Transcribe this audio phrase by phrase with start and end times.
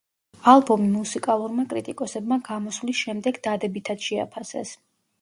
[0.53, 4.79] ალბომი მუსიკალურმა კრიტიკოსებმა გამოსვლის შემდეგ დადებითად შეაფასეს.